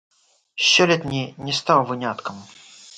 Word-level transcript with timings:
Сёлетні 0.69 1.21
не 1.47 1.53
стаў 1.61 1.79
выняткам. 1.93 2.45